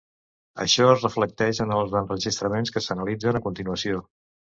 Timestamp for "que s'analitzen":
2.79-3.43